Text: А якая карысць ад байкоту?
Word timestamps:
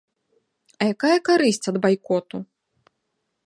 А 0.77 0.87
якая 0.93 1.17
карысць 1.29 1.69
ад 1.73 1.77
байкоту? 1.87 2.37